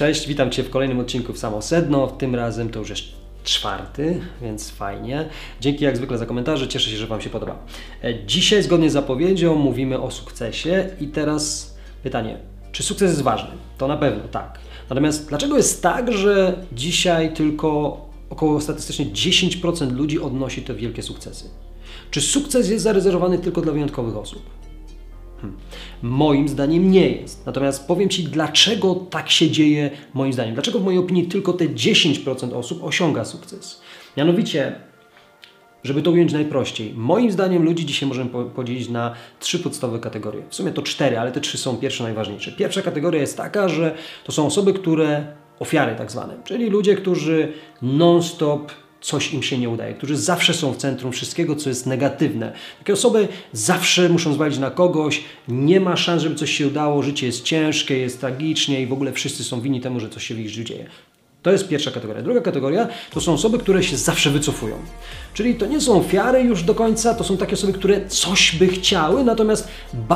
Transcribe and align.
Cześć, 0.00 0.28
witam 0.28 0.50
Cię 0.50 0.62
w 0.62 0.70
kolejnym 0.70 1.00
odcinku 1.00 1.32
w 1.32 1.38
Samo 1.38 1.62
Sedno. 1.62 2.06
Tym 2.06 2.34
razem 2.34 2.70
to 2.70 2.78
już 2.78 2.90
jest 2.90 3.02
czwarty, 3.44 4.20
więc 4.42 4.70
fajnie. 4.70 5.28
Dzięki 5.60 5.84
jak 5.84 5.96
zwykle 5.96 6.18
za 6.18 6.26
komentarze, 6.26 6.68
cieszę 6.68 6.90
się, 6.90 6.96
że 6.96 7.06
Wam 7.06 7.20
się 7.20 7.30
podoba. 7.30 7.58
E, 8.04 8.24
Dzisiaj 8.26 8.62
zgodnie 8.62 8.90
z 8.90 8.92
zapowiedzią 8.92 9.54
mówimy 9.54 10.00
o 10.00 10.10
sukcesie 10.10 10.88
i 11.00 11.08
teraz 11.08 11.74
pytanie, 12.02 12.38
czy 12.72 12.82
sukces 12.82 13.10
jest 13.10 13.22
ważny? 13.22 13.50
To 13.78 13.88
na 13.88 13.96
pewno 13.96 14.28
tak. 14.28 14.58
Natomiast 14.90 15.28
dlaczego 15.28 15.56
jest 15.56 15.82
tak, 15.82 16.12
że 16.12 16.64
dzisiaj 16.72 17.34
tylko 17.34 18.00
około 18.30 18.60
statystycznie 18.60 19.06
10% 19.06 19.92
ludzi 19.92 20.20
odnosi 20.20 20.62
te 20.62 20.74
wielkie 20.74 21.02
sukcesy? 21.02 21.44
Czy 22.10 22.20
sukces 22.20 22.70
jest 22.70 22.84
zarezerwowany 22.84 23.38
tylko 23.38 23.60
dla 23.60 23.72
wyjątkowych 23.72 24.16
osób? 24.16 24.59
Hmm. 25.40 25.56
Moim 26.02 26.48
zdaniem 26.48 26.90
nie 26.90 27.10
jest. 27.10 27.46
Natomiast 27.46 27.86
powiem 27.86 28.08
Ci, 28.08 28.24
dlaczego 28.24 28.94
tak 28.94 29.30
się 29.30 29.50
dzieje, 29.50 29.90
moim 30.14 30.32
zdaniem. 30.32 30.54
Dlaczego 30.54 30.78
w 30.78 30.84
mojej 30.84 31.00
opinii 31.00 31.26
tylko 31.26 31.52
te 31.52 31.64
10% 31.64 32.54
osób 32.54 32.84
osiąga 32.84 33.24
sukces. 33.24 33.80
Mianowicie, 34.16 34.74
żeby 35.84 36.02
to 36.02 36.10
ująć 36.10 36.32
najprościej, 36.32 36.94
moim 36.96 37.30
zdaniem 37.30 37.62
ludzi 37.62 37.86
dzisiaj 37.86 38.08
możemy 38.08 38.30
podzielić 38.54 38.88
na 38.88 39.14
trzy 39.40 39.58
podstawowe 39.58 39.98
kategorie. 39.98 40.42
W 40.48 40.54
sumie 40.54 40.72
to 40.72 40.82
cztery, 40.82 41.18
ale 41.18 41.32
te 41.32 41.40
trzy 41.40 41.58
są 41.58 41.76
pierwsze 41.76 42.04
najważniejsze. 42.04 42.52
Pierwsza 42.52 42.82
kategoria 42.82 43.20
jest 43.20 43.36
taka, 43.36 43.68
że 43.68 43.94
to 44.24 44.32
są 44.32 44.46
osoby, 44.46 44.72
które 44.72 45.26
ofiary 45.58 45.94
tak 45.94 46.10
zwane, 46.10 46.34
czyli 46.44 46.70
ludzie, 46.70 46.96
którzy 46.96 47.52
non-stop 47.82 48.72
coś 49.00 49.34
im 49.34 49.42
się 49.42 49.58
nie 49.58 49.68
udaje, 49.68 49.94
którzy 49.94 50.16
zawsze 50.16 50.54
są 50.54 50.72
w 50.72 50.76
centrum 50.76 51.12
wszystkiego, 51.12 51.56
co 51.56 51.68
jest 51.68 51.86
negatywne. 51.86 52.52
Takie 52.78 52.92
osoby 52.92 53.28
zawsze 53.52 54.08
muszą 54.08 54.32
zwalić 54.32 54.58
na 54.58 54.70
kogoś, 54.70 55.24
nie 55.48 55.80
ma 55.80 55.96
szans, 55.96 56.22
żeby 56.22 56.34
coś 56.34 56.50
się 56.50 56.66
udało, 56.66 57.02
życie 57.02 57.26
jest 57.26 57.42
ciężkie, 57.42 57.98
jest 57.98 58.20
tragicznie 58.20 58.82
i 58.82 58.86
w 58.86 58.92
ogóle 58.92 59.12
wszyscy 59.12 59.44
są 59.44 59.60
winni 59.60 59.80
temu, 59.80 60.00
że 60.00 60.08
coś 60.08 60.26
się 60.26 60.34
w 60.34 60.38
ich 60.38 60.50
życiu 60.50 60.64
dzieje. 60.64 60.86
To 61.42 61.52
jest 61.52 61.68
pierwsza 61.68 61.90
kategoria. 61.90 62.22
Druga 62.22 62.40
kategoria 62.40 62.88
to 63.10 63.20
są 63.20 63.32
osoby, 63.32 63.58
które 63.58 63.82
się 63.82 63.96
zawsze 63.96 64.30
wycofują. 64.30 64.76
Czyli 65.34 65.54
to 65.54 65.66
nie 65.66 65.80
są 65.80 65.98
ofiary 65.98 66.42
już 66.42 66.62
do 66.62 66.74
końca, 66.74 67.14
to 67.14 67.24
są 67.24 67.36
takie 67.36 67.52
osoby, 67.52 67.72
które 67.72 68.08
coś 68.08 68.56
by 68.56 68.68
chciały, 68.68 69.24
natomiast 69.24 69.68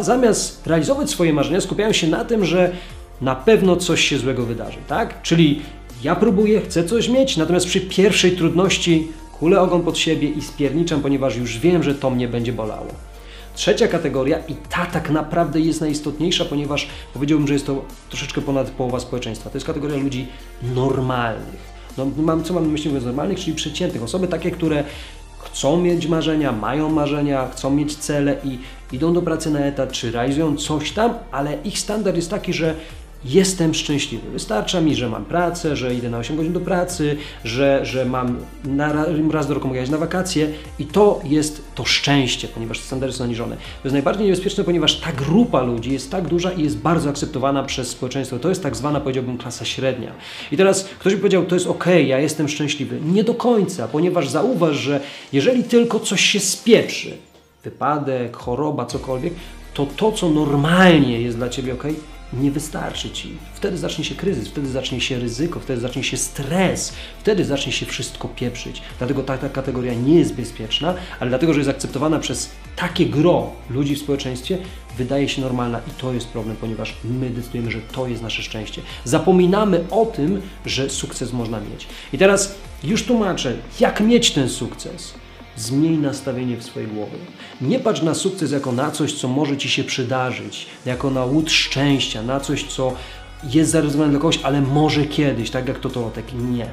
zamiast 0.00 0.66
realizować 0.66 1.10
swoje 1.10 1.32
marzenia, 1.32 1.60
skupiają 1.60 1.92
się 1.92 2.06
na 2.06 2.24
tym, 2.24 2.44
że 2.44 2.72
na 3.20 3.36
pewno 3.36 3.76
coś 3.76 4.08
się 4.08 4.18
złego 4.18 4.46
wydarzy, 4.46 4.78
tak? 4.88 5.22
Czyli 5.22 5.62
ja 6.02 6.16
próbuję, 6.16 6.60
chcę 6.60 6.84
coś 6.84 7.08
mieć, 7.08 7.36
natomiast 7.36 7.66
przy 7.66 7.80
pierwszej 7.80 8.32
trudności 8.32 9.08
kulę 9.38 9.60
ogon 9.60 9.82
pod 9.82 9.98
siebie 9.98 10.28
i 10.28 10.42
spierniczam, 10.42 11.00
ponieważ 11.00 11.36
już 11.36 11.58
wiem, 11.58 11.82
że 11.82 11.94
to 11.94 12.10
mnie 12.10 12.28
będzie 12.28 12.52
bolało. 12.52 12.86
Trzecia 13.54 13.88
kategoria 13.88 14.38
i 14.48 14.54
ta 14.54 14.86
tak 14.86 15.10
naprawdę 15.10 15.60
jest 15.60 15.80
najistotniejsza, 15.80 16.44
ponieważ 16.44 16.88
powiedziałbym, 17.14 17.46
że 17.46 17.52
jest 17.52 17.66
to 17.66 17.84
troszeczkę 18.08 18.40
ponad 18.40 18.70
połowa 18.70 19.00
społeczeństwa. 19.00 19.50
To 19.50 19.56
jest 19.56 19.66
kategoria 19.66 19.96
ludzi 19.96 20.26
normalnych. 20.74 21.78
No, 21.98 22.06
mam, 22.16 22.44
co 22.44 22.54
mam 22.54 22.64
na 22.64 22.72
myśli 22.72 22.88
mówiąc 22.88 23.06
normalnych, 23.06 23.40
czyli 23.40 23.56
przeciętnych. 23.56 24.02
Osoby 24.02 24.28
takie, 24.28 24.50
które 24.50 24.84
chcą 25.38 25.80
mieć 25.80 26.06
marzenia, 26.06 26.52
mają 26.52 26.88
marzenia, 26.90 27.48
chcą 27.52 27.70
mieć 27.70 27.96
cele 27.96 28.36
i 28.44 28.58
idą 28.92 29.12
do 29.12 29.22
pracy 29.22 29.50
na 29.50 29.60
etat, 29.60 29.92
czy 29.92 30.10
realizują 30.10 30.56
coś 30.56 30.92
tam, 30.92 31.14
ale 31.32 31.58
ich 31.64 31.78
standard 31.78 32.16
jest 32.16 32.30
taki, 32.30 32.52
że 32.52 32.74
jestem 33.24 33.74
szczęśliwy. 33.74 34.30
Wystarcza 34.30 34.80
mi, 34.80 34.94
że 34.94 35.08
mam 35.08 35.24
pracę, 35.24 35.76
że 35.76 35.94
idę 35.94 36.10
na 36.10 36.18
8 36.18 36.36
godzin 36.36 36.52
do 36.52 36.60
pracy, 36.60 37.16
że, 37.44 37.80
że 37.86 38.04
mam 38.04 38.36
na, 38.64 38.92
raz 39.30 39.46
do 39.46 39.54
roku 39.54 39.68
mogę 39.68 39.80
jechać 39.80 39.92
na 39.92 39.98
wakacje 39.98 40.50
i 40.78 40.84
to 40.84 41.20
jest 41.24 41.62
to 41.74 41.84
szczęście, 41.84 42.48
ponieważ 42.48 42.80
standardy 42.80 43.12
są 43.12 43.18
zaniżone. 43.18 43.56
To 43.56 43.62
jest 43.84 43.92
najbardziej 43.92 44.26
niebezpieczne, 44.26 44.64
ponieważ 44.64 45.00
ta 45.00 45.12
grupa 45.12 45.62
ludzi 45.62 45.92
jest 45.92 46.10
tak 46.10 46.28
duża 46.28 46.52
i 46.52 46.62
jest 46.62 46.78
bardzo 46.78 47.10
akceptowana 47.10 47.62
przez 47.62 47.88
społeczeństwo. 47.88 48.38
To 48.38 48.48
jest 48.48 48.62
tak 48.62 48.76
zwana, 48.76 49.00
powiedziałbym, 49.00 49.38
klasa 49.38 49.64
średnia. 49.64 50.12
I 50.52 50.56
teraz 50.56 50.84
ktoś 50.84 51.14
by 51.14 51.18
powiedział, 51.18 51.46
to 51.46 51.54
jest 51.54 51.66
ok, 51.66 51.86
ja 52.06 52.18
jestem 52.18 52.48
szczęśliwy. 52.48 53.00
Nie 53.00 53.24
do 53.24 53.34
końca, 53.34 53.88
ponieważ 53.88 54.28
zauważ, 54.28 54.76
że 54.76 55.00
jeżeli 55.32 55.64
tylko 55.64 56.00
coś 56.00 56.20
się 56.20 56.40
spieprzy, 56.40 57.16
wypadek, 57.64 58.36
choroba, 58.36 58.86
cokolwiek, 58.86 59.34
to 59.74 59.86
to, 59.96 60.12
co 60.12 60.28
normalnie 60.28 61.20
jest 61.20 61.36
dla 61.36 61.48
Ciebie 61.48 61.74
ok, 61.74 61.84
nie 62.32 62.50
wystarczy 62.50 63.10
ci. 63.10 63.32
Wtedy 63.54 63.78
zacznie 63.78 64.04
się 64.04 64.14
kryzys, 64.14 64.48
wtedy 64.48 64.68
zacznie 64.68 65.00
się 65.00 65.18
ryzyko, 65.18 65.60
wtedy 65.60 65.80
zacznie 65.80 66.04
się 66.04 66.16
stres, 66.16 66.92
wtedy 67.20 67.44
zacznie 67.44 67.72
się 67.72 67.86
wszystko 67.86 68.28
pieprzyć. 68.28 68.82
Dlatego 68.98 69.22
ta, 69.22 69.38
ta 69.38 69.48
kategoria 69.48 69.94
nie 69.94 70.18
jest 70.18 70.34
bezpieczna, 70.34 70.94
ale 71.20 71.28
dlatego, 71.28 71.52
że 71.54 71.60
jest 71.60 71.70
akceptowana 71.70 72.18
przez 72.18 72.50
takie 72.76 73.06
gro 73.06 73.52
ludzi 73.70 73.94
w 73.94 73.98
społeczeństwie, 73.98 74.58
wydaje 74.98 75.28
się 75.28 75.42
normalna 75.42 75.78
i 75.78 76.00
to 76.00 76.12
jest 76.12 76.28
problem, 76.28 76.56
ponieważ 76.56 76.96
my 77.04 77.30
decydujemy, 77.30 77.70
że 77.70 77.80
to 77.80 78.06
jest 78.06 78.22
nasze 78.22 78.42
szczęście. 78.42 78.82
Zapominamy 79.04 79.84
o 79.90 80.06
tym, 80.06 80.42
że 80.66 80.90
sukces 80.90 81.32
można 81.32 81.60
mieć. 81.60 81.86
I 82.12 82.18
teraz 82.18 82.54
już 82.84 83.04
tłumaczę, 83.04 83.56
jak 83.80 84.00
mieć 84.00 84.30
ten 84.30 84.48
sukces. 84.48 85.14
Zmień 85.58 85.98
nastawienie 85.98 86.56
w 86.56 86.64
swojej 86.64 86.88
głowie. 86.88 87.18
Nie 87.60 87.78
patrz 87.78 88.02
na 88.02 88.14
sukces 88.14 88.52
jako 88.52 88.72
na 88.72 88.90
coś, 88.90 89.12
co 89.12 89.28
może 89.28 89.56
Ci 89.56 89.68
się 89.68 89.84
przydarzyć, 89.84 90.66
jako 90.86 91.10
na 91.10 91.24
łód 91.24 91.50
szczęścia, 91.50 92.22
na 92.22 92.40
coś, 92.40 92.64
co 92.64 92.92
jest 93.44 93.70
zarezerwowane 93.70 94.10
dla 94.10 94.20
kogoś, 94.20 94.40
ale 94.42 94.60
może 94.60 95.04
kiedyś, 95.04 95.50
tak 95.50 95.68
jak 95.68 95.78
to 95.78 95.90
to 95.90 96.10
tak 96.14 96.24
nie. 96.34 96.66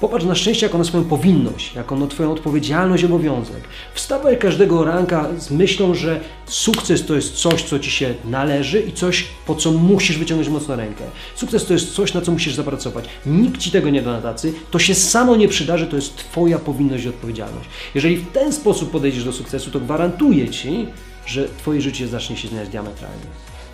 Popatrz 0.00 0.24
na 0.24 0.34
szczęście 0.34 0.66
jako 0.66 0.78
na 0.78 0.84
swoją 0.84 1.04
powinność, 1.04 1.74
jako 1.74 1.96
na 1.96 2.06
Twoją 2.06 2.32
odpowiedzialność 2.32 3.02
i 3.02 3.06
obowiązek. 3.06 3.60
Wstawaj 3.94 4.38
każdego 4.38 4.84
ranka 4.84 5.28
z 5.38 5.50
myślą, 5.50 5.94
że 5.94 6.20
sukces 6.46 7.06
to 7.06 7.14
jest 7.14 7.34
coś, 7.34 7.62
co 7.62 7.78
Ci 7.78 7.90
się 7.90 8.14
należy 8.24 8.80
i 8.80 8.92
coś, 8.92 9.24
po 9.46 9.54
co 9.54 9.72
musisz 9.72 10.18
wyciągnąć 10.18 10.50
mocno 10.50 10.76
rękę. 10.76 11.04
Sukces 11.34 11.66
to 11.66 11.72
jest 11.72 11.94
coś, 11.94 12.14
na 12.14 12.20
co 12.20 12.32
musisz 12.32 12.54
zapracować. 12.54 13.04
Nikt 13.26 13.60
Ci 13.60 13.70
tego 13.70 13.90
nie 13.90 14.02
da 14.02 14.12
na 14.12 14.22
tacy, 14.22 14.54
to 14.70 14.78
się 14.78 14.94
samo 14.94 15.36
nie 15.36 15.48
przydarzy, 15.48 15.86
to 15.86 15.96
jest 15.96 16.16
Twoja 16.16 16.58
powinność 16.58 17.04
i 17.04 17.08
odpowiedzialność. 17.08 17.68
Jeżeli 17.94 18.16
w 18.16 18.32
ten 18.32 18.52
sposób 18.52 18.90
podejdziesz 18.90 19.24
do 19.24 19.32
sukcesu, 19.32 19.70
to 19.70 19.80
gwarantuję 19.80 20.48
Ci, 20.48 20.86
że 21.26 21.48
Twoje 21.48 21.80
życie 21.80 22.08
zacznie 22.08 22.36
się 22.36 22.48
zmieniać 22.48 22.68
diametralnie. 22.68 23.26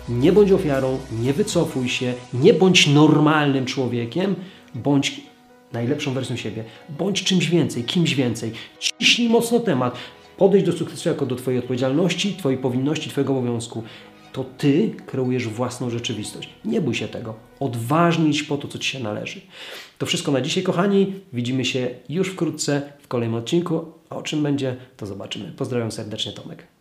Nie 0.09 0.31
bądź 0.31 0.51
ofiarą, 0.51 0.97
nie 1.21 1.33
wycofuj 1.33 1.89
się, 1.89 2.13
nie 2.33 2.53
bądź 2.53 2.87
normalnym 2.87 3.65
człowiekiem, 3.65 4.35
bądź 4.75 5.32
najlepszą 5.73 6.13
wersją 6.13 6.35
siebie. 6.35 6.63
Bądź 6.89 7.23
czymś 7.23 7.49
więcej, 7.49 7.83
kimś 7.83 8.15
więcej. 8.15 8.51
Ciśnij 8.79 9.29
mocno 9.29 9.59
temat. 9.59 9.97
Podejdź 10.37 10.65
do 10.65 10.71
sukcesu 10.71 11.09
jako 11.09 11.25
do 11.25 11.35
Twojej 11.35 11.59
odpowiedzialności, 11.59 12.35
Twojej 12.35 12.59
powinności, 12.59 13.09
Twojego 13.09 13.37
obowiązku. 13.37 13.83
To 14.33 14.43
Ty 14.43 14.95
kreujesz 15.05 15.47
własną 15.47 15.89
rzeczywistość. 15.89 16.49
Nie 16.65 16.81
bój 16.81 16.95
się 16.95 17.07
tego. 17.07 17.35
Odważnie 17.59 18.29
idź 18.29 18.43
po 18.43 18.57
to, 18.57 18.67
co 18.67 18.79
Ci 18.79 18.89
się 18.89 18.99
należy. 18.99 19.41
To 19.97 20.05
wszystko 20.05 20.31
na 20.31 20.41
dzisiaj, 20.41 20.63
kochani. 20.63 21.13
Widzimy 21.33 21.65
się 21.65 21.89
już 22.09 22.29
wkrótce 22.29 22.81
w 23.01 23.07
kolejnym 23.07 23.35
odcinku. 23.35 23.85
A 24.09 24.15
o 24.15 24.21
czym 24.21 24.43
będzie, 24.43 24.75
to 24.97 25.05
zobaczymy. 25.05 25.51
Pozdrawiam 25.57 25.91
serdecznie, 25.91 26.31
Tomek. 26.31 26.72